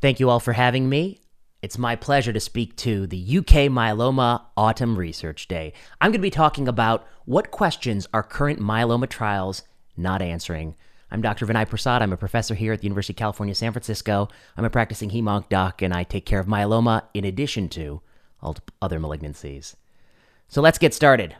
[0.00, 1.18] Thank you all for having me.
[1.60, 5.72] It's my pleasure to speak to the UK Myeloma Autumn Research Day.
[6.00, 9.64] I'm going to be talking about what questions are current myeloma trials
[9.96, 10.76] not answering.
[11.10, 11.46] I'm Dr.
[11.46, 12.00] Vinay Prasad.
[12.00, 14.28] I'm a professor here at the University of California, San Francisco.
[14.56, 18.00] I'm a practicing hemonc doc, and I take care of myeloma in addition to
[18.40, 19.74] all other malignancies.
[20.46, 21.34] So let's get started.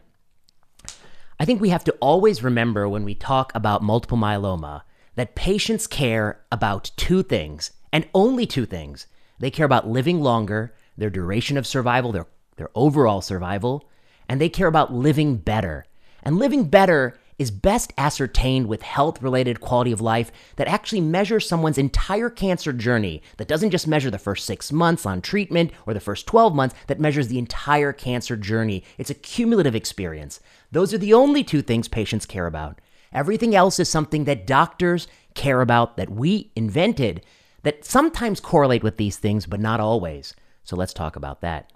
[1.38, 4.82] I think we have to always remember when we talk about multiple myeloma
[5.14, 9.06] that patients care about two things, and only two things.
[9.38, 13.88] They care about living longer, their duration of survival, their, their overall survival,
[14.28, 15.86] and they care about living better.
[16.22, 21.48] And living better is best ascertained with health related quality of life that actually measures
[21.48, 25.94] someone's entire cancer journey, that doesn't just measure the first six months on treatment or
[25.94, 28.82] the first 12 months, that measures the entire cancer journey.
[28.98, 30.40] It's a cumulative experience.
[30.72, 32.80] Those are the only two things patients care about.
[33.12, 37.24] Everything else is something that doctors care about, that we invented,
[37.62, 40.34] that sometimes correlate with these things, but not always.
[40.64, 41.72] So let's talk about that.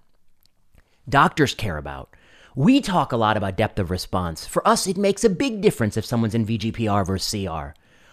[1.08, 2.14] Doctors care about.
[2.55, 4.47] We talk a lot about depth of response.
[4.47, 7.70] For us, it makes a big difference if someone's in VGPR versus CR.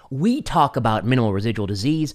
[0.10, 2.14] We talk about minimal residual disease.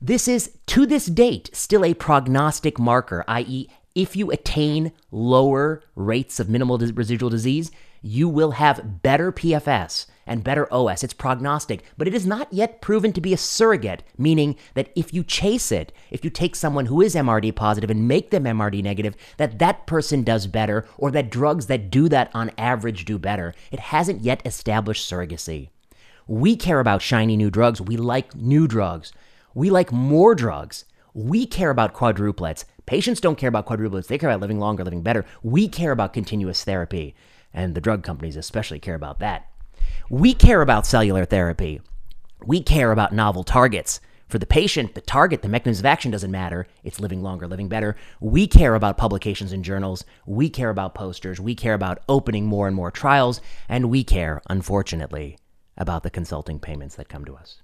[0.00, 6.38] This is, to this date, still a prognostic marker, i.e., if you attain lower rates
[6.38, 7.70] of minimal residual disease,
[8.02, 11.02] you will have better PFS and better OS.
[11.02, 15.12] It's prognostic, but it is not yet proven to be a surrogate, meaning that if
[15.12, 18.82] you chase it, if you take someone who is MRD positive and make them MRD
[18.82, 23.18] negative, that that person does better or that drugs that do that on average do
[23.18, 23.54] better.
[23.70, 25.68] It hasn't yet established surrogacy.
[26.26, 27.80] We care about shiny new drugs.
[27.80, 29.12] We like new drugs.
[29.54, 30.84] We like more drugs.
[31.12, 32.64] We care about quadruplets.
[32.86, 34.08] Patients don't care about quadruplets.
[34.08, 35.24] They care about living longer, living better.
[35.42, 37.14] We care about continuous therapy
[37.52, 39.48] and the drug companies especially care about that.
[40.10, 41.80] We care about cellular therapy.
[42.44, 44.00] We care about novel targets.
[44.28, 46.66] For the patient, the target, the mechanism of action doesn't matter.
[46.82, 47.94] It's living longer, living better.
[48.20, 50.04] We care about publications in journals.
[50.26, 51.40] We care about posters.
[51.40, 53.40] We care about opening more and more trials.
[53.68, 55.38] And we care, unfortunately,
[55.76, 57.62] about the consulting payments that come to us.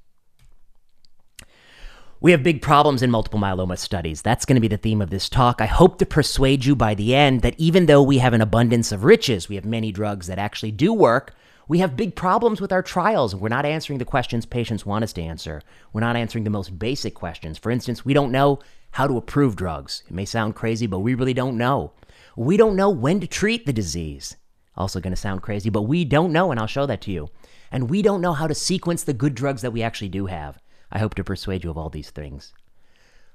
[2.23, 4.21] We have big problems in multiple myeloma studies.
[4.21, 5.63] That's going to be the theme of this talk.
[5.63, 8.93] I hope to persuade you by the end that even though we have an abundance
[8.93, 11.35] of riches, we have many drugs that actually do work,
[11.71, 13.33] we have big problems with our trials.
[13.33, 15.63] We're not answering the questions patients want us to answer.
[15.93, 17.59] We're not answering the most basic questions.
[17.59, 18.59] For instance, we don't know
[18.91, 20.03] how to approve drugs.
[20.09, 21.93] It may sound crazy, but we really don't know.
[22.35, 24.37] We don't know when to treat the disease.
[24.77, 27.29] Also going to sound crazy, but we don't know, and I'll show that to you.
[27.71, 30.59] And we don't know how to sequence the good drugs that we actually do have.
[30.91, 32.53] I hope to persuade you of all these things.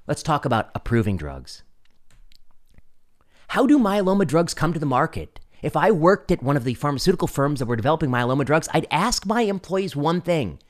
[0.06, 1.62] Let's talk about approving drugs.
[3.48, 5.40] How do myeloma drugs come to the market?
[5.66, 8.86] If I worked at one of the pharmaceutical firms that were developing myeloma drugs, I'd
[8.88, 10.60] ask my employees one thing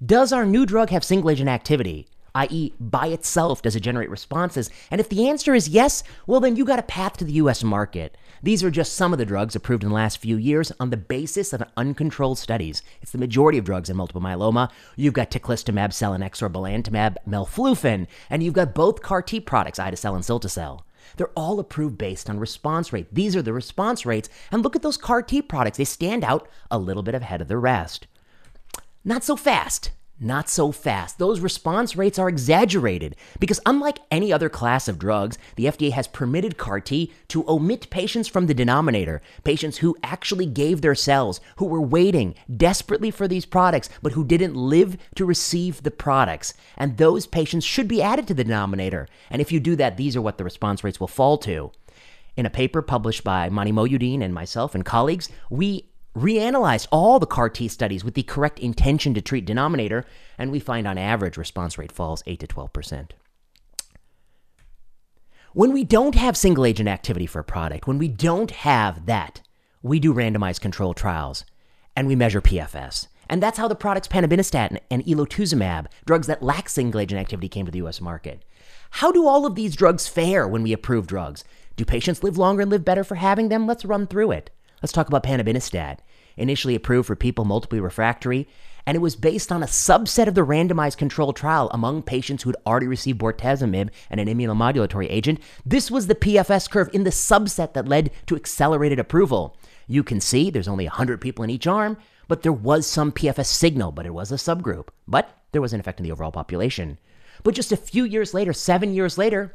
[0.00, 2.06] Does our new drug have single agent activity?
[2.36, 4.70] i.e., by itself, does it generate responses?
[4.92, 7.64] And if the answer is yes, well, then you got a path to the US
[7.64, 8.16] market.
[8.44, 10.96] These are just some of the drugs approved in the last few years on the
[10.96, 12.80] basis of uncontrolled studies.
[13.02, 14.70] It's the majority of drugs in multiple myeloma.
[14.94, 20.22] You've got teclistamab, selinexor, belantamab, melflufen, and you've got both CAR T products, ide-cel and
[20.22, 20.86] cilta-cel.
[21.16, 23.06] They're all approved based on response rate.
[23.12, 24.28] These are the response rates.
[24.50, 25.78] And look at those CAR T products.
[25.78, 28.06] They stand out a little bit ahead of the rest.
[29.04, 29.90] Not so fast.
[30.20, 31.18] Not so fast.
[31.18, 36.06] Those response rates are exaggerated because, unlike any other class of drugs, the FDA has
[36.06, 41.40] permitted CAR T to omit patients from the denominator, patients who actually gave their cells,
[41.56, 46.54] who were waiting desperately for these products, but who didn't live to receive the products.
[46.76, 49.08] And those patients should be added to the denominator.
[49.30, 51.72] And if you do that, these are what the response rates will fall to.
[52.36, 57.26] In a paper published by Mani Mohyuddin and myself and colleagues, we reanalyzed all the
[57.26, 60.04] CAR T studies with the correct intention to treat denominator,
[60.38, 63.10] and we find on average response rate falls 8 to 12%.
[65.52, 69.40] When we don't have single agent activity for a product, when we don't have that,
[69.82, 71.44] we do randomized control trials
[71.94, 73.06] and we measure PFS.
[73.28, 77.66] And that's how the products panobinostat and elotuzumab, drugs that lack single agent activity, came
[77.66, 78.44] to the US market.
[78.90, 81.44] How do all of these drugs fare when we approve drugs?
[81.76, 83.66] Do patients live longer and live better for having them?
[83.66, 84.50] Let's run through it.
[84.84, 86.00] Let's talk about panobinostat,
[86.36, 88.46] initially approved for people multiply refractory,
[88.84, 92.50] and it was based on a subset of the randomized controlled trial among patients who
[92.50, 95.40] had already received bortezomib and an immunomodulatory agent.
[95.64, 99.56] This was the PFS curve in the subset that led to accelerated approval.
[99.86, 101.96] You can see there's only 100 people in each arm,
[102.28, 104.88] but there was some PFS signal, but it was a subgroup.
[105.08, 106.98] But there was an effect in the overall population.
[107.42, 109.54] But just a few years later, seven years later,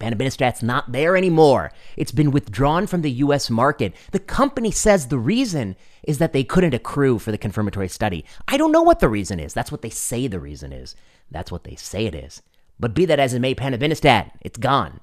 [0.00, 1.72] Panobinostat's not there anymore.
[1.96, 3.94] It's been withdrawn from the US market.
[4.10, 8.24] The company says the reason is that they couldn't accrue for the confirmatory study.
[8.48, 9.54] I don't know what the reason is.
[9.54, 10.96] That's what they say the reason is.
[11.30, 12.42] That's what they say it is.
[12.80, 15.00] But be that as it may, panobinostat, it's gone.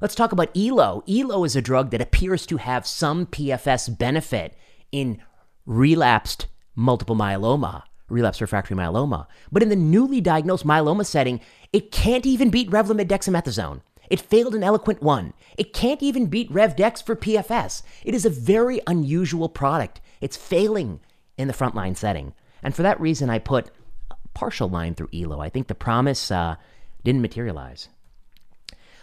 [0.00, 1.04] Let's talk about ELO.
[1.08, 4.56] ELO is a drug that appears to have some PFS benefit
[4.90, 5.22] in
[5.64, 9.28] relapsed multiple myeloma, relapsed refractory myeloma.
[9.52, 11.40] But in the newly diagnosed myeloma setting,
[11.72, 13.82] it can't even beat Revlimid dexamethasone.
[14.12, 15.32] It failed an ELOQUENT-1.
[15.56, 17.82] It can't even beat RevDex for PFS.
[18.04, 20.02] It is a very unusual product.
[20.20, 21.00] It's failing
[21.38, 22.34] in the frontline setting.
[22.62, 23.70] And for that reason, I put
[24.10, 25.40] a partial line through ELO.
[25.40, 26.56] I think the promise uh,
[27.02, 27.88] didn't materialize.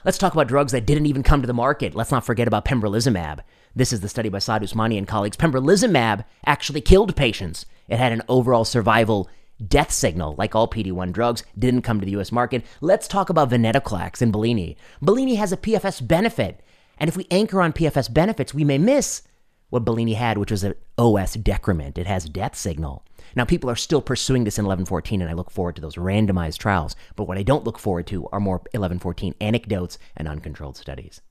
[0.05, 1.95] Let's talk about drugs that didn't even come to the market.
[1.95, 3.39] Let's not forget about pembrolizumab.
[3.75, 5.37] This is the study by Saad Usmani and colleagues.
[5.37, 7.65] Pembrolizumab actually killed patients.
[7.87, 9.27] It had an overall survival
[9.67, 12.65] death signal, like all PD-1 drugs, didn't come to the US market.
[12.81, 14.77] Let's talk about venetoclax and Bellini.
[15.01, 16.61] Bellini has a PFS benefit.
[16.97, 19.23] And if we anchor on PFS benefits, we may miss
[19.69, 21.97] what Bellini had, which was an OS decrement.
[21.97, 23.05] It has death signal.
[23.35, 26.57] Now, people are still pursuing this in 1114, and I look forward to those randomized
[26.57, 26.95] trials.
[27.15, 31.21] But what I don't look forward to are more 1114 anecdotes and uncontrolled studies.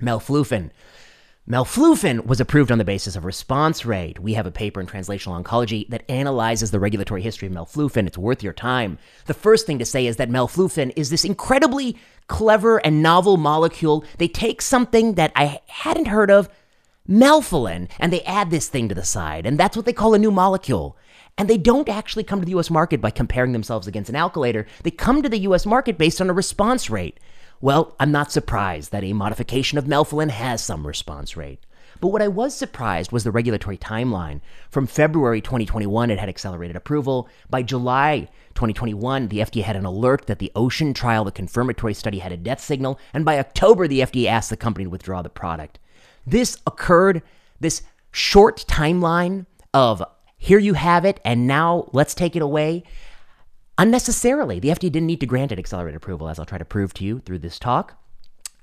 [0.00, 0.70] Melflufen.
[1.48, 4.18] Melflufen was approved on the basis of response rate.
[4.18, 8.06] We have a paper in Translational Oncology that analyzes the regulatory history of melflufen.
[8.06, 8.98] It's worth your time.
[9.24, 11.96] The first thing to say is that melflufen is this incredibly
[12.26, 14.04] clever and novel molecule.
[14.18, 16.50] They take something that I hadn't heard of,
[17.08, 20.18] melphalan, and they add this thing to the side, and that's what they call a
[20.18, 20.98] new molecule.
[21.38, 24.66] And they don't actually come to the US market by comparing themselves against an alkylator.
[24.82, 27.18] They come to the US market based on a response rate.
[27.60, 31.58] Well, I'm not surprised that a modification of melphalan has some response rate.
[32.00, 34.40] But what I was surprised was the regulatory timeline.
[34.70, 37.28] From February 2021, it had accelerated approval.
[37.50, 42.20] By July 2021, the FDA had an alert that the OCEAN trial, the confirmatory study,
[42.20, 43.00] had a death signal.
[43.12, 45.80] And by October, the FDA asked the company to withdraw the product.
[46.24, 47.22] This occurred,
[47.58, 47.82] this
[48.12, 50.04] short timeline of
[50.36, 52.84] here you have it, and now let's take it away
[53.78, 54.58] unnecessarily.
[54.58, 57.04] The FDA didn't need to grant it accelerated approval, as I'll try to prove to
[57.04, 57.94] you through this talk,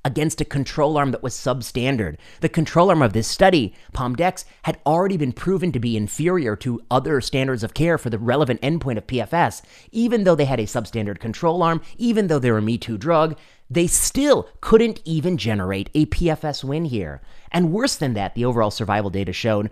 [0.04, 2.18] against a control arm that was substandard.
[2.42, 6.82] The control arm of this study, PomDex, had already been proven to be inferior to
[6.92, 9.64] other standards of care for the relevant endpoint of PFS.
[9.92, 12.98] Even though they had a substandard control arm, even though they were a Me Too
[12.98, 13.36] drug,
[13.68, 17.22] they still couldn't even generate a PFS win here.
[17.52, 19.72] And worse than that, the overall survival data showed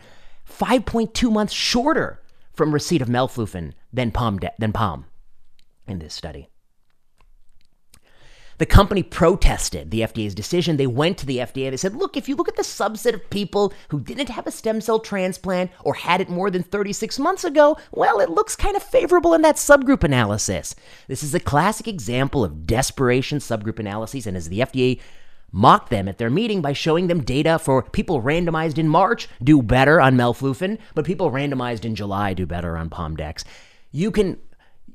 [0.49, 2.21] 5.2 months shorter
[2.53, 5.05] from receipt of melflufen than POM, than POM
[5.87, 6.49] in this study.
[8.59, 10.77] The company protested the FDA's decision.
[10.77, 11.71] They went to the FDA.
[11.71, 14.51] They said, look, if you look at the subset of people who didn't have a
[14.51, 18.75] stem cell transplant or had it more than 36 months ago, well, it looks kind
[18.75, 20.75] of favorable in that subgroup analysis.
[21.07, 24.27] This is a classic example of desperation subgroup analyses.
[24.27, 25.01] And as the FDA
[25.51, 29.61] mocked them at their meeting by showing them data for people randomized in March do
[29.61, 33.43] better on melflufen, but people randomized in July do better on Pomdex.
[33.91, 34.37] You can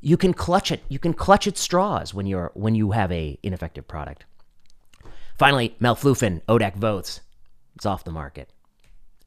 [0.00, 0.82] you can clutch it.
[0.88, 4.24] You can clutch its straws when you're when you have a ineffective product.
[5.36, 7.20] Finally, melflufen, ODAC votes.
[7.76, 8.50] It's off the market.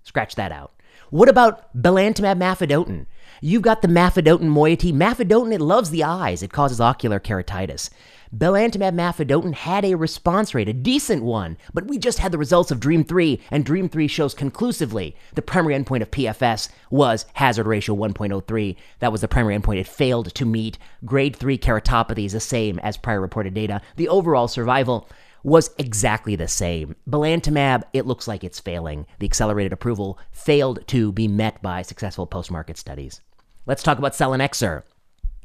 [0.04, 0.74] Scratch that out.
[1.10, 3.06] What about belantamab mafodotin?
[3.42, 4.92] You've got the mafodotin moiety.
[4.92, 6.44] Mafodotin, it loves the eyes.
[6.44, 7.90] It causes ocular keratitis.
[8.36, 12.72] Belantamab mafodotin had a response rate, a decent one, but we just had the results
[12.72, 18.78] of DREAMM-3, and DREAMM-3 shows conclusively the primary endpoint of PFS was hazard ratio 1.03.
[19.00, 20.78] That was the primary endpoint it failed to meet.
[21.04, 23.82] Grade 3 keratopathy is the same as prior reported data.
[23.98, 25.10] The overall survival
[25.44, 26.96] was exactly the same.
[27.10, 29.08] Belantamab, it looks like it's failing.
[29.20, 33.20] The accelerated approval failed to be met by successful post market studies.
[33.66, 34.84] Let's talk about selinexor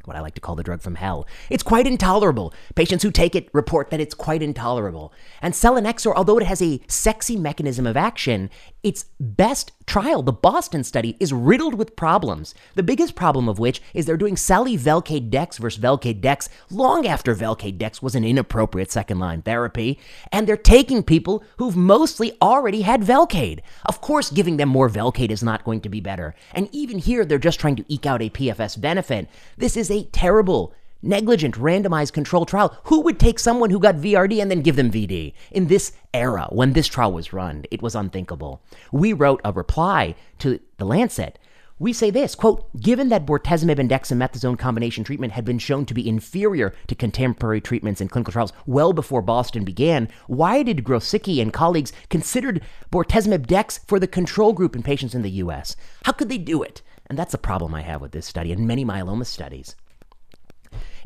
[0.07, 1.27] what I like to call the drug from hell.
[1.51, 2.55] It's quite intolerable.
[2.75, 5.13] Patients who take it report that it's quite intolerable.
[5.43, 8.51] And selinexor, although it has a sexy mechanism of action,
[8.87, 12.55] its best trial, the Boston study, is riddled with problems.
[12.77, 17.05] The biggest problem of which is they're doing Sally Velcade Dex versus Velcade Dex long
[17.05, 19.99] after Velcade Dex was an inappropriate second line therapy,
[20.31, 23.59] and they're taking people who've mostly already had Velcade.
[23.85, 26.37] Of course, giving them more Velcade is not going to be better.
[26.55, 29.29] And even here, they're just trying to eke out a PFS benefit.
[29.57, 30.73] This is a terrible
[31.07, 32.77] negligent randomized control trial.
[32.85, 35.33] Who would take someone who got VRD and then give them VD?
[35.53, 38.63] In this era, when this trial was run, it was unthinkable.
[38.93, 41.39] We wrote a reply to the Lancet.
[41.79, 45.93] We say this quote, given that bortezomib and dexamethasone combination treatment had been shown to
[45.93, 51.43] be inferior to contemporary treatments in clinical trials well before Boston began, why did Grosicki
[51.43, 55.77] and colleagues considered bortezomib dex for the control group in patients in the US?
[56.05, 56.81] How could they do it?
[57.09, 59.77] And that's a problem I have with this study and many myeloma studies.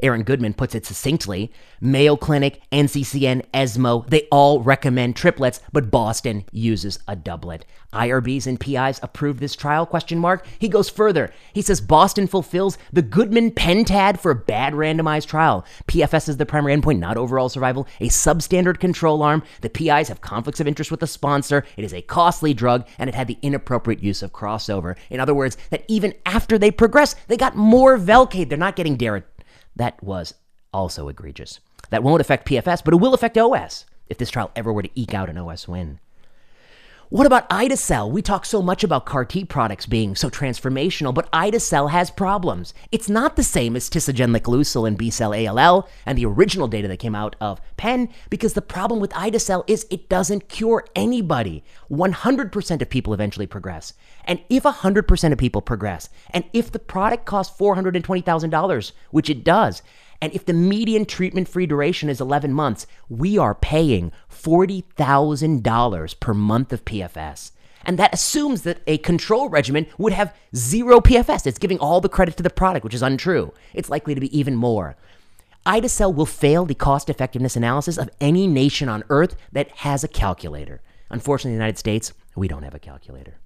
[0.03, 6.45] Aaron Goodman puts it succinctly Mayo Clinic, NCCN, ESMO, they all recommend triplets, but Boston
[6.53, 7.65] uses a doublet.
[7.95, 9.87] IRBs and PIs approved this trial?
[9.87, 10.47] Question mark.
[10.59, 11.33] He goes further.
[11.55, 15.65] He says Boston fulfills the Goodman pentad for a bad randomized trial.
[15.89, 17.89] PFS is the primary endpoint, not overall survival.
[18.01, 19.43] A substandard control arm.
[19.63, 21.65] The PIs have conflicts of interest with the sponsor.
[21.77, 24.97] It is a costly drug, and it had the inappropriate use of crossover.
[25.09, 28.51] In other words, that even after they progress, they got more Velcade.
[28.51, 29.25] They're not getting Dara.
[29.81, 30.35] That was
[30.75, 31.59] also egregious.
[31.89, 34.91] That won't affect PFS, but it will affect OS if this trial ever were to
[34.95, 36.01] eke out an OS win.
[37.11, 38.09] What about ide-cel?
[38.09, 42.73] We talk so much about CAR T products being so transformational, but ide-cel has problems.
[42.93, 47.17] It's not the same as tisagenlecleucel and B-cell ALL and the original data that came
[47.17, 51.65] out of Penn because the problem with ide-cel is it doesn't cure anybody.
[51.91, 53.93] 100% of people eventually progress.
[54.25, 59.83] And if 100% of people progress, and if the product costs $420,000, which it does,
[60.23, 66.35] and if the median treatment free duration is 11 months, we are paying $40,000 per
[66.35, 67.53] month of PFS.
[67.85, 71.47] And that assumes that a control regimen would have zero PFS.
[71.47, 73.55] It's giving all the credit to the product, which is untrue.
[73.73, 74.97] It's likely to be even more.
[75.65, 80.09] ide-cel will fail the cost effectiveness analysis of any nation on earth that has a
[80.09, 80.83] calculator.
[81.11, 83.39] Unfortunately, in the United States, we don't have a calculator.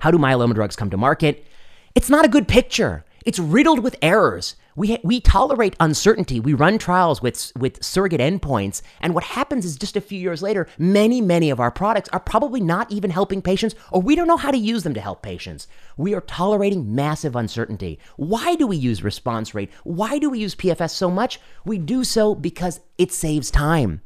[0.00, 1.46] How do myeloma drugs come to market?
[1.94, 3.04] It's not a good picture.
[3.24, 4.56] It's riddled with errors.
[4.76, 6.38] We, we tolerate uncertainty.
[6.38, 8.82] We run trials with, with surrogate endpoints.
[9.00, 12.20] And what happens is just a few years later, many, many of our products are
[12.20, 15.22] probably not even helping patients, or we don't know how to use them to help
[15.22, 15.66] patients.
[15.96, 17.98] We are tolerating massive uncertainty.
[18.16, 19.70] Why do we use response rate?
[19.82, 21.40] Why do we use PFS so much?
[21.64, 24.02] We do so because it saves time.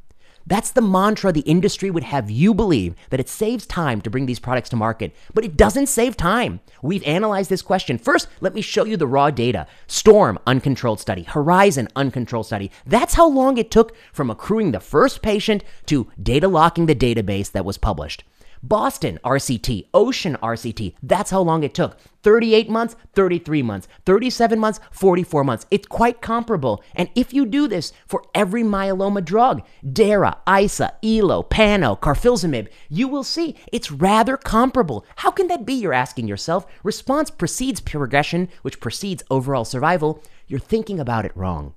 [0.47, 4.26] That's the mantra the industry would have you believe that it saves time to bring
[4.26, 6.61] these products to market, but it doesn't save time.
[6.82, 7.99] We've analyzed this question.
[7.99, 9.66] First, let me show you the raw data.
[9.87, 11.23] Storm, uncontrolled study.
[11.23, 12.70] Horizon, uncontrolled study.
[12.87, 17.50] That's how long it took from accruing the first patient to data locking the database
[17.52, 18.25] that was published.
[18.62, 21.99] Boston RCT, Ocean RCT, that's how long it took.
[22.23, 25.67] 38 months, 33 months, 37 months, 44 months.
[25.71, 26.83] It's quite comparable.
[26.95, 33.09] And if you do this for every myeloma drug, Dara, ISA, ELO, Pano, Carfilzomib, you
[33.09, 35.07] will see it's rather comparable.
[35.17, 36.67] How can that be, you're asking yourself?
[36.83, 40.23] Response precedes progression, which precedes overall survival.
[40.47, 41.75] You're thinking about it wrong.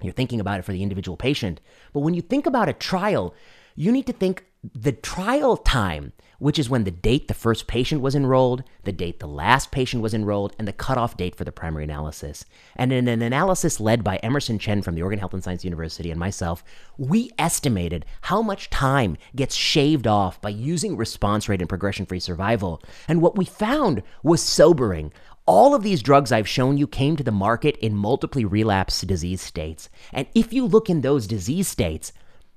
[0.00, 1.60] You're thinking about it for the individual patient.
[1.92, 3.34] But when you think about a trial,
[3.74, 8.00] you need to think the trial time, which is when the date the first patient
[8.00, 11.52] was enrolled, the date the last patient was enrolled, and the cutoff date for the
[11.52, 12.44] primary analysis.
[12.76, 16.10] And in an analysis led by Emerson Chen from the Oregon Health and Science University
[16.10, 16.64] and myself,
[16.96, 22.20] we estimated how much time gets shaved off by using response rate and progression free
[22.20, 22.82] survival.
[23.06, 25.12] And what we found was sobering.
[25.46, 29.42] All of these drugs I've shown you came to the market in multiply relapsed disease
[29.42, 29.90] states.
[30.12, 32.12] And if you look in those disease states,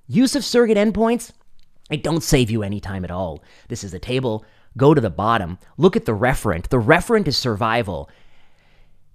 [0.08, 1.34] use of surrogate endpoints,
[1.90, 3.44] it don't save you any time at all.
[3.70, 4.46] This is the table.
[4.76, 5.58] Go to the bottom.
[5.78, 6.68] Look at the referent.
[6.68, 8.10] The referent is survival.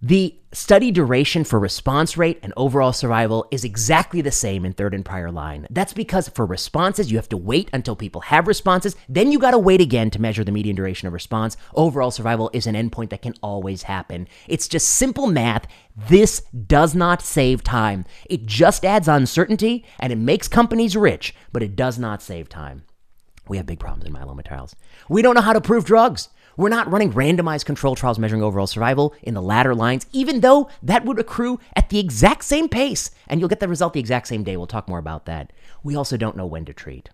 [0.04, 4.94] The study duration for response rate and overall survival is exactly the same in third
[4.94, 5.68] and prior line.
[5.70, 8.96] That's because for responses, you have to wait until people have responses.
[9.08, 11.56] Then you got to wait again to measure the median duration of response.
[11.74, 14.26] Overall survival is an endpoint that can always happen.
[14.48, 15.68] It's just simple math.
[15.96, 18.04] This does not save time.
[18.28, 22.82] It just adds uncertainty and it makes companies rich, but it does not save time.
[23.48, 24.76] We have big problems in myeloma trials.
[25.08, 26.28] We don't know how to prove drugs.
[26.56, 30.68] We're not running randomized control trials measuring overall survival in the latter lines, even though
[30.82, 34.28] that would accrue at the exact same pace, and you'll get the result the exact
[34.28, 34.56] same day.
[34.56, 35.52] We'll talk more about that.
[35.82, 37.10] We also don't know when to treat.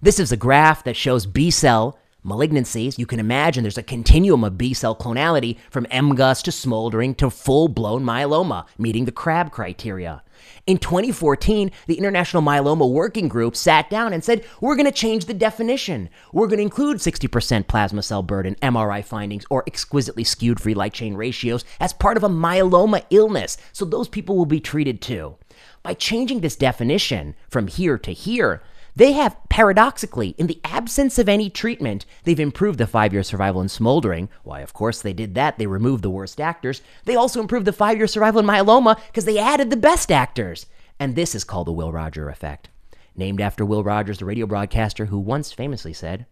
[0.00, 2.98] This is a graph that shows B cell malignancies.
[2.98, 7.30] You can imagine there's a continuum of B cell clonality from MGUS to smoldering to
[7.30, 10.22] full blown myeloma, meeting the CRAB criteria.
[10.66, 15.24] In 2014, the International Myeloma Working Group sat down and said, We're going to change
[15.24, 16.08] the definition.
[16.32, 20.92] We're going to include 60% plasma cell burden, MRI findings, or exquisitely skewed free light
[20.92, 23.56] chain ratios as part of a myeloma illness.
[23.72, 25.36] So those people will be treated too.
[25.82, 28.62] By changing this definition from here to here,
[28.94, 33.62] they have, paradoxically, in the absence of any treatment, they've improved the five year survival
[33.62, 34.28] in smoldering.
[34.42, 35.56] Why, of course, they did that.
[35.56, 36.82] They removed the worst actors.
[37.04, 40.66] They also improved the five year survival in myeloma because they added the best actors.
[41.00, 42.68] And this is called the Will Rogers effect.
[43.16, 46.26] Named after Will Rogers, the radio broadcaster who once famously said,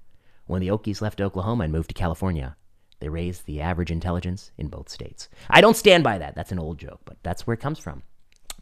[0.46, 2.56] When the Okies left Oklahoma and moved to California,
[3.00, 5.28] they raised the average intelligence in both states.
[5.48, 6.34] I don't stand by that.
[6.34, 8.02] That's an old joke, but that's where it comes from.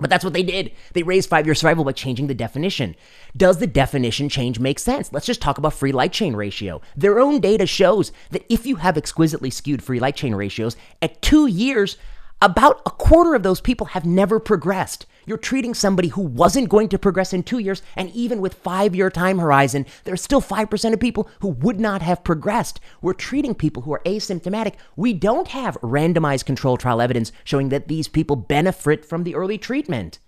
[0.00, 0.72] But that's what they did.
[0.92, 2.94] They raised five year survival by changing the definition.
[3.36, 5.12] Does the definition change make sense?
[5.12, 6.80] Let's just talk about free light chain ratio.
[6.96, 11.20] Their own data shows that if you have exquisitely skewed free light chain ratios, at
[11.20, 11.96] two years,
[12.40, 15.06] About a quarter of those people have never progressed.
[15.26, 18.94] You're treating somebody who wasn't going to progress in two years, and even with five
[18.94, 22.78] year time horizon, there's still 5% of people who would not have progressed.
[23.02, 24.74] We're treating people who are asymptomatic.
[24.94, 29.58] We don't have randomized control trial evidence showing that these people benefit from the early
[29.58, 30.20] treatment.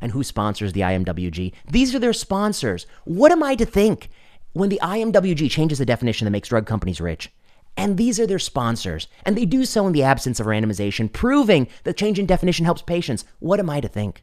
[0.00, 1.52] And who sponsors the IMWG?
[1.70, 2.84] These are their sponsors.
[3.04, 4.10] What am I to think
[4.54, 7.30] when the IMWG changes the definition that makes drug companies rich?
[7.76, 9.08] And these are their sponsors.
[9.24, 12.82] And they do so in the absence of randomization, proving that change in definition helps
[12.82, 13.24] patients.
[13.40, 14.22] What am I to think?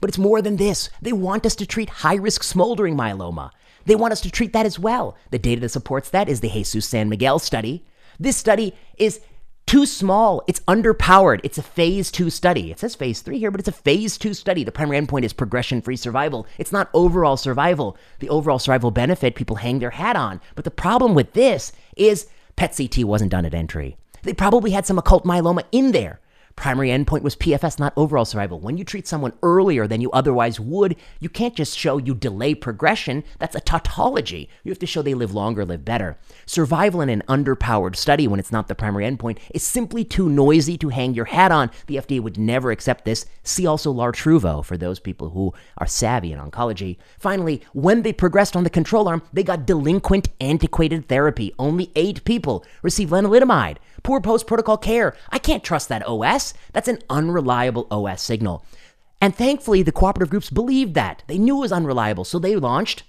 [0.00, 0.90] But it's more than this.
[1.02, 3.50] They want us to treat high risk smoldering myeloma.
[3.86, 5.16] They want us to treat that as well.
[5.30, 7.84] The data that supports that is the Jesus San Miguel study.
[8.20, 9.20] This study is
[9.68, 10.42] too small.
[10.46, 11.40] It's underpowered.
[11.44, 12.70] It's a phase two study.
[12.70, 14.64] It says phase three here, but it's a phase two study.
[14.64, 16.46] The primary endpoint is progression free survival.
[16.56, 17.96] It's not overall survival.
[18.20, 20.40] The overall survival benefit people hang their hat on.
[20.54, 23.98] But the problem with this is PET CT wasn't done at entry.
[24.22, 26.20] They probably had some occult myeloma in there.
[26.58, 28.58] Primary endpoint was PFS, not overall survival.
[28.58, 32.52] When you treat someone earlier than you otherwise would, you can't just show you delay
[32.52, 33.22] progression.
[33.38, 34.50] That's a tautology.
[34.64, 36.18] You have to show they live longer, live better.
[36.46, 40.76] Survival in an underpowered study when it's not the primary endpoint is simply too noisy
[40.78, 41.70] to hang your hat on.
[41.86, 43.24] The FDA would never accept this.
[43.44, 46.96] See also Lartruvo for those people who are savvy in oncology.
[47.20, 51.54] Finally, when they progressed on the control arm, they got delinquent, antiquated therapy.
[51.56, 53.76] Only eight people received lenalidomide.
[54.02, 55.16] Poor post protocol care.
[55.30, 56.54] I can't trust that OS.
[56.72, 58.64] That's an unreliable OS signal.
[59.20, 61.24] And thankfully, the cooperative groups believed that.
[61.26, 63.02] They knew it was unreliable, so they launched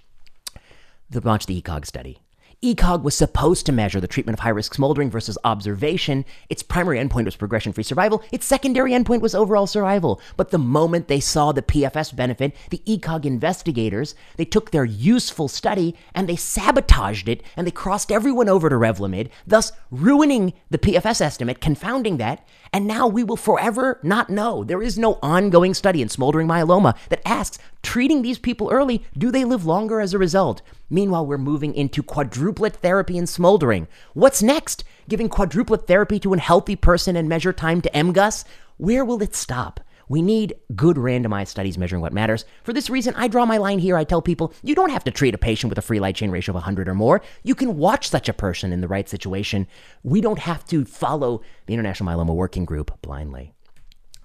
[1.09, 2.21] they launched the ECOG study.
[2.61, 6.25] ECOG was supposed to measure the treatment of high risk smoldering versus observation.
[6.49, 8.21] Its primary endpoint was progression free survival.
[8.33, 10.19] Its secondary endpoint was overall survival.
[10.35, 15.47] But the moment they saw the PFS benefit, the ECOG investigators, they took their useful
[15.47, 20.77] study and they sabotaged it and they crossed everyone over to Revlimid, thus ruining the
[20.77, 22.45] PFS estimate, confounding that.
[22.73, 24.65] And now we will forever not know.
[24.65, 29.31] There is no ongoing study in smoldering myeloma that asks, treating these people early, do
[29.31, 30.61] they live longer as a result?
[30.89, 33.87] Meanwhile, we're moving into quadruplet therapy and smoldering.
[34.13, 34.83] What's next?
[35.07, 38.43] Giving quadruplet therapy to a healthy person and measure time to MGUS?
[38.77, 39.79] Where will it stop?
[40.09, 42.43] We need good randomized studies measuring what matters.
[42.63, 43.95] For this reason, I draw my line here.
[43.95, 46.31] I tell people you don't have to treat a patient with a free light chain
[46.31, 47.21] ratio of 100 or more.
[47.43, 49.67] You can watch such a person in the right situation.
[50.01, 53.53] We don't have to follow the International Myeloma Working Group blindly.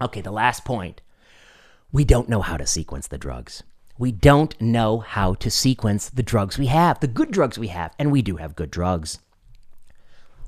[0.01, 1.01] Okay, the last point.
[1.95, 3.63] We don't know how to sequence the drugs.
[3.97, 7.93] We don't know how to sequence the drugs we have, the good drugs we have,
[7.97, 9.19] and we do have good drugs.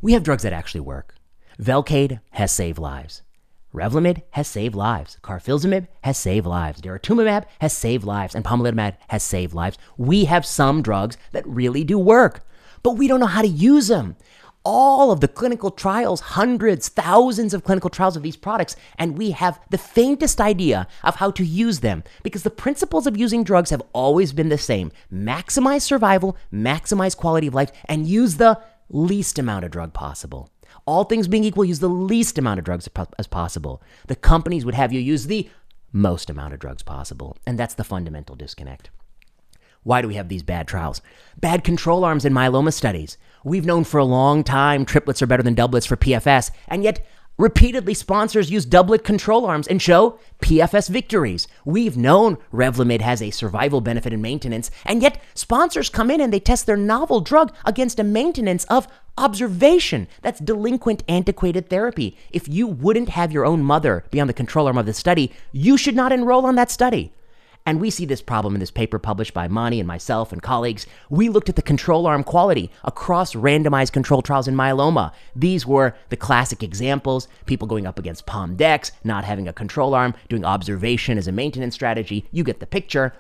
[0.02, 1.16] We have drugs that actually work.
[1.58, 3.22] Velcade has saved lives.
[3.74, 5.20] Revlimid has saved lives.
[5.24, 6.82] Carfilzomib has saved lives.
[6.82, 8.36] Daratumumab has saved lives.
[8.36, 9.78] And pomalidomide has saved lives.
[9.96, 12.46] We have some drugs that really do work,
[12.84, 14.18] but we don't know how to use them.
[14.70, 19.32] All of the clinical trials, hundreds, thousands of clinical trials of these products, and we
[19.32, 23.70] have the faintest idea of how to use them because the principles of using drugs
[23.70, 29.40] have always been the same maximize survival, maximize quality of life, and use the least
[29.40, 30.50] amount of drug possible
[30.86, 32.88] all things being equal, use the least amount of drugs
[33.20, 33.82] as possible.
[34.08, 35.50] The companies would have you use the
[35.92, 37.38] most amount of drugs possible.
[37.46, 38.90] And that's the fundamental disconnect.
[39.84, 41.02] Why do we have these bad trials?
[41.40, 43.18] Bad control arms in myeloma studies.
[43.48, 47.06] We've known for a long time triplets are better than doublets for PFS, and yet
[47.40, 51.48] Repeatedly, sponsors use doublet control arms and show PFS victories.
[51.66, 56.34] We've known Revlimid has a survival benefit in maintenance, and yet sponsors come in and
[56.34, 58.88] they test their novel drug against a maintenance of
[59.20, 60.08] observation.
[60.24, 62.18] That's delinquent, antiquated therapy.
[62.32, 65.32] If you wouldn't have your own mother be on the control arm of the study,
[65.52, 67.14] you should not enroll on that study.
[67.68, 70.88] And we see this problem in this paper published by Mani and myself and colleagues.
[71.10, 75.12] We looked at the control arm quality across randomized control trials in myeloma.
[75.36, 79.94] These were the classic examples people going up against palm PomDex, not having a control
[79.94, 82.26] arm, doing observation as a maintenance strategy.
[82.32, 83.14] You get the picture.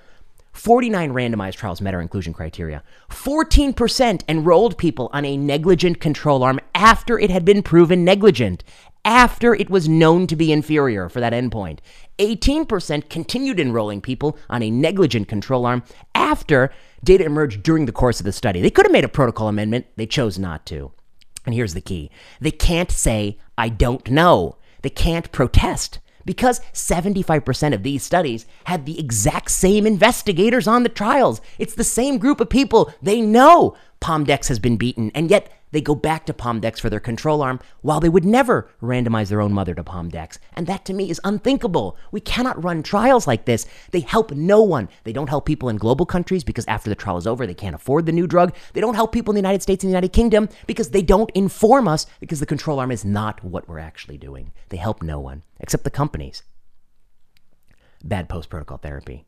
[0.53, 2.83] 49 randomized trials met our inclusion criteria.
[3.09, 8.63] 14% enrolled people on a negligent control arm after it had been proven negligent
[9.07, 11.79] after it was known to be inferior for that endpoint.
[12.19, 15.81] 18% continued enrolling people on a negligent control arm
[16.13, 16.71] after
[17.05, 18.59] data emerged during the course of the study.
[18.61, 20.91] They could have made a protocol amendment, they chose not to.
[21.45, 24.57] And here's the key they can't say, I don't know.
[24.81, 30.89] They can't protest because 75% of these studies had the exact same investigators on the
[30.89, 31.39] trials.
[31.57, 32.93] It's the same group of people.
[33.01, 36.99] They know Pomdex has been beaten, and yet they go back to Pomdex for their
[36.99, 40.37] control arm while they would never randomize their own mother to Pomdex.
[40.53, 41.97] And that to me is unthinkable.
[42.11, 43.65] We cannot run trials like this.
[43.91, 44.89] They help no one.
[45.03, 47.75] They don't help people in global countries because after the trial is over, they can't
[47.75, 48.55] afford the new drug.
[48.73, 51.31] They don't help people in the United States and the United Kingdom because they don't
[51.31, 54.53] inform us because the control arm is not what we're actually doing.
[54.69, 56.43] They help no one except the companies.
[58.03, 59.25] Bad post protocol therapy.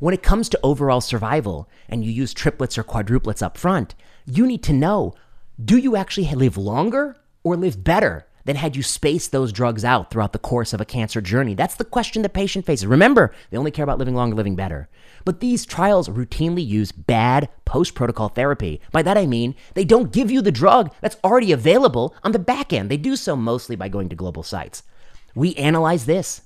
[0.00, 3.94] When it comes to overall survival and you use triplets or quadruplets up front,
[4.26, 5.14] you need to know
[5.62, 10.10] do you actually live longer or live better than had you spaced those drugs out
[10.10, 11.54] throughout the course of a cancer journey?
[11.54, 12.86] That's the question the patient faces.
[12.86, 14.88] Remember, they only care about living longer, living better.
[15.24, 18.80] But these trials routinely use bad post protocol therapy.
[18.92, 22.38] By that I mean they don't give you the drug that's already available on the
[22.38, 22.88] back end.
[22.88, 24.84] They do so mostly by going to global sites.
[25.34, 26.42] We analyze this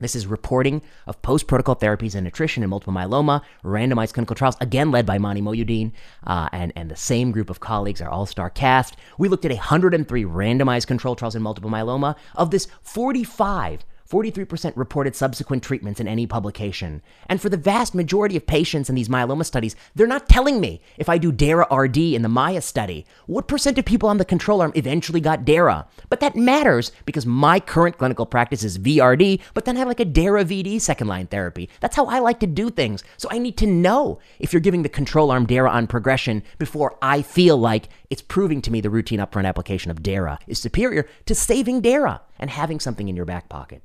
[0.00, 4.56] this is reporting of post protocol therapies in nutrition and multiple myeloma, randomized clinical trials,
[4.60, 5.92] again led by Mani Mohyuddin
[6.26, 8.96] uh, and, and the same group of colleagues, our all star cast.
[9.18, 12.16] We looked at 103 randomized control trials in multiple myeloma.
[12.34, 17.02] Of this, 45 43% reported subsequent treatments in any publication.
[17.28, 20.80] And for the vast majority of patients in these myeloma studies, they're not telling me
[20.96, 24.24] if I do DARA RD in the MAIA study, what percent of people on the
[24.24, 25.86] control arm eventually got DARA.
[26.08, 30.00] But that matters because my current clinical practice is VRD, but then I have like
[30.00, 31.68] a DARA VD second line therapy.
[31.80, 33.04] That's how I like to do things.
[33.18, 36.96] So I need to know if you're giving the control arm DARA on progression before
[37.02, 41.06] I feel like it's proving to me the routine upfront application of DARA is superior
[41.26, 43.82] to saving DARA and having something in your back pocket.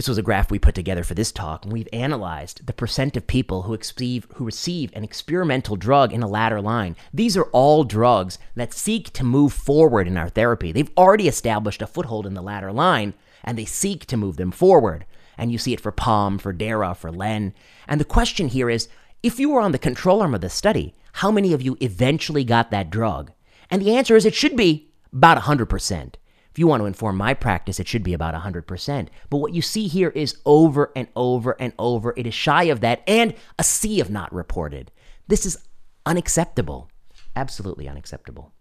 [0.00, 3.18] This was a graph we put together for this talk, and we've analyzed the percent
[3.18, 6.96] of people who receive, who receive an experimental drug in a latter line.
[7.12, 10.72] These are all drugs that seek to move forward in our therapy.
[10.72, 13.12] They've already established a foothold in the latter line,
[13.44, 15.04] and they seek to move them forward.
[15.36, 17.52] And you see it for POM, for DARA, for LEN.
[17.86, 18.88] And the question here is
[19.22, 22.42] if you were on the control arm of the study, how many of you eventually
[22.42, 23.32] got that drug?
[23.70, 26.14] And the answer is it should be about 100%.
[26.50, 29.08] If you want to inform my practice, it should be about 100%.
[29.28, 32.12] But what you see here is over and over and over.
[32.16, 34.90] It is shy of that and a sea of not reported.
[35.28, 35.58] This is
[36.04, 36.90] unacceptable.
[37.36, 38.52] Absolutely unacceptable.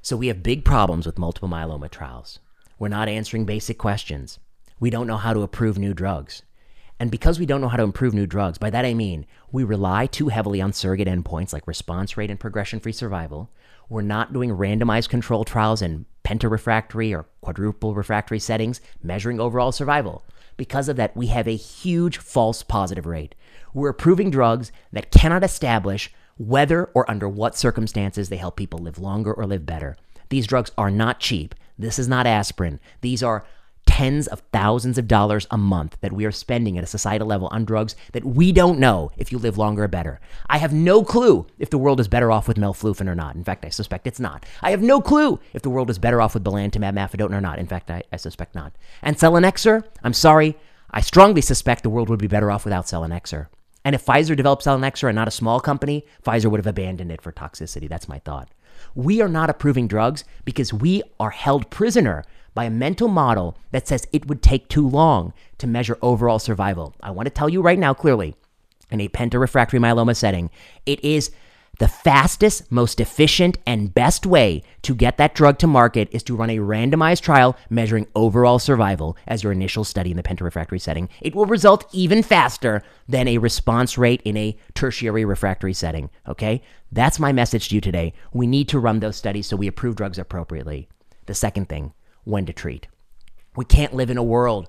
[0.00, 2.38] So we have big problems with multiple myeloma trials.
[2.78, 4.38] We're not answering basic questions.
[4.80, 6.42] We don't know how to approve new drugs.
[7.00, 9.62] And because we don't know how to improve new drugs, by that I mean we
[9.64, 13.50] rely too heavily on surrogate endpoints like response rate and progression free survival.
[13.88, 20.24] We're not doing randomized control trials in pentarefractory or quadruple refractory settings measuring overall survival.
[20.56, 23.34] Because of that, we have a huge false positive rate.
[23.72, 28.98] We're approving drugs that cannot establish whether or under what circumstances they help people live
[28.98, 29.96] longer or live better.
[30.28, 31.54] These drugs are not cheap.
[31.78, 32.80] This is not aspirin.
[33.00, 33.46] These are
[33.98, 37.48] tens of thousands of dollars a month that we are spending at a societal level
[37.48, 40.20] on drugs that we don't know if you live longer or better.
[40.48, 43.34] I have no clue if the world is better off with melflufen or not.
[43.34, 44.46] In fact, I suspect it's not.
[44.62, 47.58] I have no clue if the world is better off with belantamab mafodotin or not.
[47.58, 48.72] In fact, I, I suspect not.
[49.02, 50.56] And selinexor, I'm sorry,
[50.92, 53.48] I strongly suspect the world would be better off without selinexor.
[53.84, 57.20] And if Pfizer developed selinexor and not a small company, Pfizer would have abandoned it
[57.20, 57.88] for toxicity.
[57.88, 58.48] That's my thought.
[58.94, 62.24] We are not approving drugs because we are held prisoner
[62.58, 66.92] by a mental model that says it would take too long to measure overall survival.
[67.00, 68.34] I want to tell you right now clearly
[68.90, 70.50] in a pentarefractory myeloma setting,
[70.84, 71.30] it is
[71.78, 76.34] the fastest, most efficient, and best way to get that drug to market is to
[76.34, 81.08] run a randomized trial measuring overall survival as your initial study in the pentarefractory setting.
[81.20, 86.10] It will result even faster than a response rate in a tertiary refractory setting.
[86.26, 86.62] Okay?
[86.90, 88.14] That's my message to you today.
[88.32, 90.88] We need to run those studies so we approve drugs appropriately.
[91.26, 91.92] The second thing,
[92.28, 92.86] when to treat.
[93.56, 94.68] We can't live in a world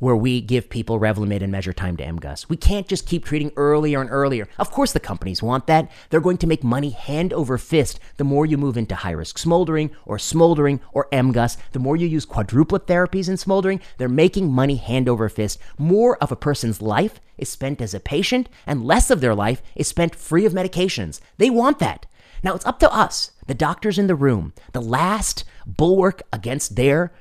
[0.00, 2.48] where we give people Revlimid and measure time to MGUS.
[2.48, 4.48] We can't just keep treating earlier and earlier.
[4.58, 5.90] Of course, the companies want that.
[6.08, 9.36] They're going to make money hand over fist the more you move into high risk
[9.36, 11.58] smoldering or smoldering or MGUS.
[11.72, 15.58] The more you use quadruplet therapies in smoldering, they're making money hand over fist.
[15.76, 19.62] More of a person's life is spent as a patient, and less of their life
[19.74, 21.20] is spent free of medications.
[21.36, 22.06] They want that.
[22.42, 27.12] Now, it's up to us, the doctors in the room, the last bulwark against their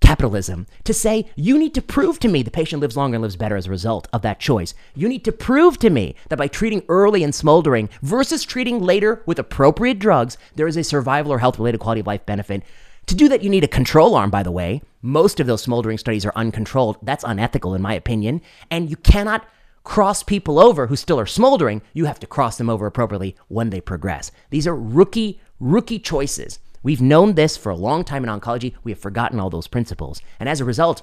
[0.00, 3.36] capitalism, to say, you need to prove to me the patient lives longer and lives
[3.36, 4.74] better as a result of that choice.
[4.94, 9.22] You need to prove to me that by treating early and smoldering versus treating later
[9.26, 12.62] with appropriate drugs, there is a survival or health related quality of life benefit.
[13.06, 14.82] To do that, you need a control arm, by the way.
[15.02, 16.98] Most of those smoldering studies are uncontrolled.
[17.02, 18.42] That's unethical, in my opinion.
[18.70, 19.46] And you cannot
[19.84, 23.70] cross people over who still are smoldering, you have to cross them over appropriately when
[23.70, 24.30] they progress.
[24.50, 26.58] These are rookie, rookie choices.
[26.82, 28.74] We've known this for a long time in oncology.
[28.82, 30.20] We have forgotten all those principles.
[30.40, 31.02] And as a result,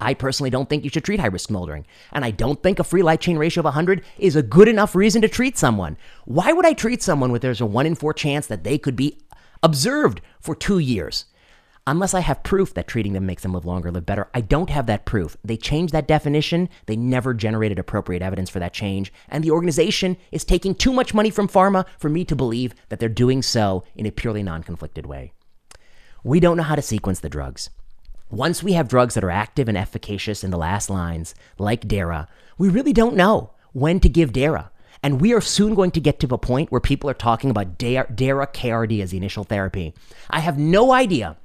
[0.00, 1.86] I personally don't think you should treat high risk smoldering.
[2.12, 4.94] And I don't think a free light chain ratio of 100 is a good enough
[4.94, 5.96] reason to treat someone.
[6.24, 8.96] Why would I treat someone with there's a 1 in 4 chance that they could
[8.96, 9.20] be
[9.62, 11.24] observed for two years?
[11.88, 14.68] Unless I have proof that treating them makes them live longer, live better, I don't
[14.68, 15.38] have that proof.
[15.42, 16.68] They changed that definition.
[16.84, 19.10] They never generated appropriate evidence for that change.
[19.26, 23.00] And the organization is taking too much money from pharma for me to believe that
[23.00, 25.32] they're doing so in a purely non conflicted way.
[26.22, 27.70] We don't know how to sequence the drugs.
[28.28, 32.28] Once we have drugs that are active and efficacious in the last lines, like DARA,
[32.58, 34.70] we really don't know when to give DARA.
[35.02, 37.78] And we are soon going to get to a point where people are talking about
[37.78, 39.94] DARA KRD as the initial therapy.
[40.28, 41.38] I have no idea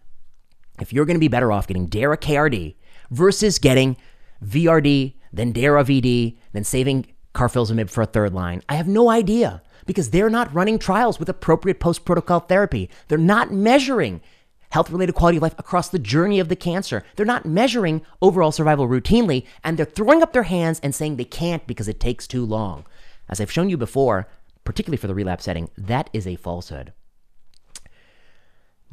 [0.79, 2.75] if you're going to be better off getting DARA KRD
[3.11, 3.97] versus getting
[4.43, 8.61] VRD, then DARA VD, then saving carfilzomib for a third line.
[8.69, 12.89] I have no idea because they're not running trials with appropriate post protocol therapy.
[13.07, 14.21] They're not measuring
[14.69, 17.03] health related quality of life across the journey of the cancer.
[17.15, 21.25] They're not measuring overall survival routinely, and they're throwing up their hands and saying they
[21.25, 22.85] can't because it takes too long.
[23.29, 24.27] As I've shown you before,
[24.63, 26.93] particularly for the relapse setting, that is a falsehood.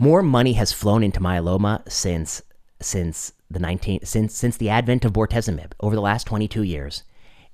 [0.00, 2.40] More money has flown into myeloma since
[2.80, 7.02] since the 19 since since the advent of bortezomib over the last 22 years.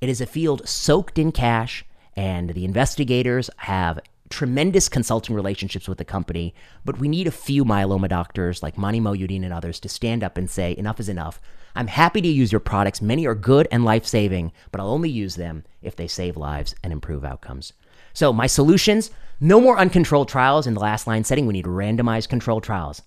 [0.00, 3.98] It is a field soaked in cash and the investigators have
[4.30, 6.54] tremendous consulting relationships with the company,
[6.84, 10.38] but we need a few myeloma doctors like Mani Mohyuddin and others to stand up
[10.38, 11.40] and say, enough is enough.
[11.74, 13.02] I'm happy to use your products.
[13.02, 16.76] Many are good and life saving, but I'll only use them if they save lives
[16.84, 17.72] and improve outcomes.
[18.12, 21.46] So, my solutions no more uncontrolled trials in the last line setting.
[21.46, 23.02] We need randomized controlled trials.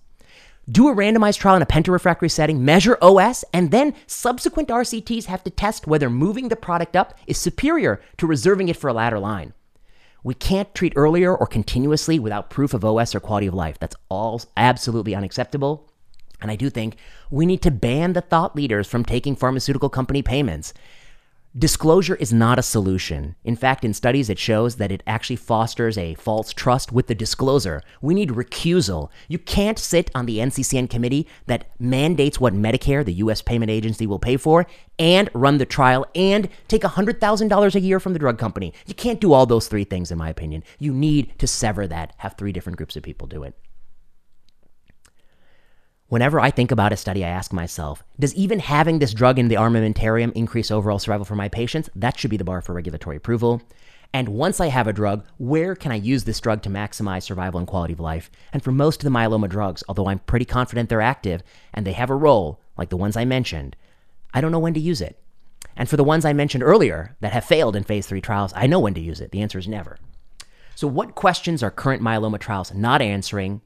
[0.69, 5.43] Do a randomized trial in a pentarefractory setting, measure OS, and then subsequent RCTs have
[5.43, 9.17] to test whether moving the product up is superior to reserving it for a latter
[9.17, 9.53] line.
[10.23, 13.79] We can't treat earlier or continuously without proof of OS or quality of life.
[13.79, 15.89] That's all absolutely unacceptable.
[16.41, 16.97] And I do think
[17.31, 20.73] we need to ban the thought leaders from taking pharmaceutical company payments.
[21.57, 23.35] Disclosure is not a solution.
[23.43, 27.15] In fact, in studies, it shows that it actually fosters a false trust with the
[27.15, 27.81] disclosure.
[28.03, 29.09] We need recusal.
[29.27, 33.41] You can't sit on the NCCN committee that mandates what Medicare, the U.S.
[33.41, 34.67] payment agency, will pay for,
[34.99, 38.71] and run the trial and take $100,000 a year from the drug company.
[38.85, 40.63] You can't do all those three things, in my opinion.
[40.77, 43.55] You need to sever that, have three different groups of people do it.
[46.09, 49.47] Whenever I think about a study, I ask myself, does even having this drug in
[49.47, 51.87] the armamentarium increase overall survival for my patients?
[51.95, 53.61] That should be the bar for regulatory approval.
[54.11, 57.59] And once I have a drug, where can I use this drug to maximize survival
[57.59, 58.31] and quality of life?
[58.51, 61.43] And for most of the myeloma drugs, although I'm pretty confident they're active
[61.75, 63.75] and they have a role, like the ones I mentioned,
[64.33, 65.21] I don't know when to use it.
[65.75, 68.65] And for the ones I mentioned earlier that have failed in phase three trials, I
[68.65, 69.29] know when to use it.
[69.29, 69.99] The answer is never.
[70.73, 73.61] So, what questions are current myeloma trials not answering?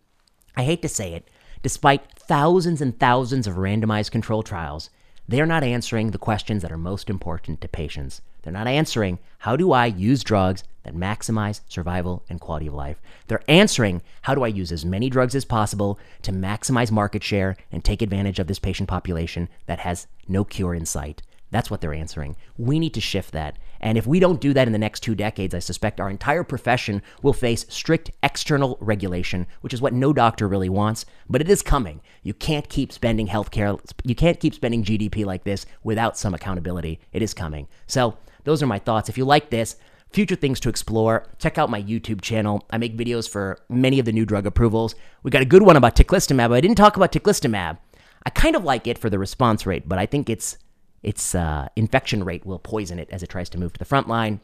[0.57, 1.29] I hate to say it,
[1.63, 4.89] Despite thousands and thousands of randomized control trials,
[5.29, 8.21] they are not answering the questions that are most important to patients.
[8.41, 12.99] They're not answering, how do I use drugs that maximize survival and quality of life?
[13.27, 17.55] They're answering, how do I use as many drugs as possible to maximize market share
[17.71, 21.21] and take advantage of this patient population that has no cure in sight?
[21.53, 22.35] That's what they're answering.
[22.57, 23.57] We need to shift that.
[23.79, 26.43] And if we don't do that in the next two decades, I suspect our entire
[26.43, 31.49] profession will face strict external regulation, which is what no doctor really wants, but it
[31.49, 32.01] is coming.
[32.23, 36.99] You can't keep spending healthcare, you can't keep spending GDP like this without some accountability.
[37.11, 37.67] It is coming.
[37.85, 39.07] So, those are my thoughts.
[39.07, 39.77] If you like this,
[40.09, 42.65] future things to explore, check out my YouTube channel.
[42.71, 44.95] I make videos for many of the new drug approvals.
[45.21, 46.51] We got a good one about teclistamab.
[46.51, 47.77] I didn't talk about teclistamab.
[48.25, 50.57] I kind of like it for the response rate, but I think it's
[51.03, 54.07] its uh, infection rate will poison it as it tries to move to the front
[54.07, 54.39] line.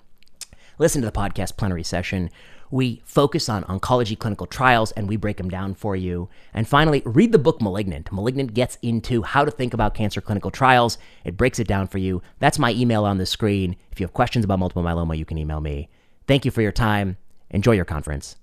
[0.78, 2.30] Listen to the podcast plenary session.
[2.72, 6.30] We focus on oncology clinical trials and we break them down for you.
[6.54, 8.12] And finally, read the book Malignant.
[8.12, 10.98] Malignant gets into how to think about cancer clinical trials.
[11.26, 12.22] It breaks it down for you.
[12.40, 13.76] That's my email on the screen.
[13.92, 15.90] If you have questions about multiple myeloma, you can email me.
[16.28, 17.18] Thank you for your time.
[17.50, 18.36] Enjoy your conference.